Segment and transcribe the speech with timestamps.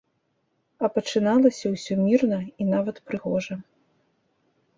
[0.87, 3.55] А пачыналася ўсё мірна і нават прыгожа.